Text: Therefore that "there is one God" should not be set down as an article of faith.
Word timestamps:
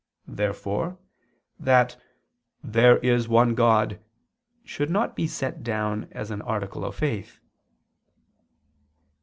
Therefore 0.27 0.97
that 1.59 1.95
"there 2.63 2.97
is 3.05 3.27
one 3.27 3.53
God" 3.53 3.99
should 4.63 4.89
not 4.89 5.15
be 5.15 5.27
set 5.27 5.61
down 5.61 6.07
as 6.11 6.31
an 6.31 6.41
article 6.41 6.83
of 6.83 6.95
faith. 6.95 7.39